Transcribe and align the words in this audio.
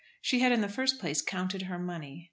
She 0.19 0.39
had 0.39 0.51
in 0.51 0.61
the 0.61 0.67
first 0.67 0.97
place 0.97 1.21
counted 1.21 1.61
her 1.61 1.77
money. 1.77 2.19